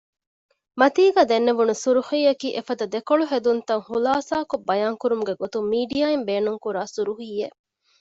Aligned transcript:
މަތީގައި 0.79 1.27
ދެންނެވުނު 1.31 1.73
ސުރުޚީއަކީ 1.83 2.47
އެފަދަ 2.55 2.85
ދެކޮޅުހެދުންތައް 2.93 3.85
ޚުލާޞާކޮށް 3.89 4.65
ބަޔާން 4.67 4.97
ކުރުމުގެ 5.01 5.33
ގޮތުން 5.41 5.67
މީޑިއާއިން 5.71 6.25
ބޭނުންކުރާ 6.29 6.81
ސުރުޚީއެއް 6.95 7.57